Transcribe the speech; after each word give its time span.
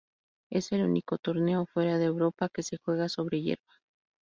Es 0.49 0.71
el 0.71 0.83
único 0.83 1.19
torneo 1.19 1.67
fuera 1.67 1.99
de 1.99 2.05
Europa 2.05 2.49
que 2.51 2.63
se 2.63 2.77
juega 2.83 3.07
sobre 3.07 3.43
hierba. 3.43 3.71